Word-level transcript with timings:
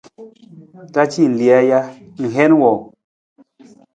Ra 0.95 1.03
ci 1.11 1.23
lija 1.37 1.59
ja, 1.69 1.79
ng 2.21 2.31
heen 2.35 2.53
wang? 2.61 2.81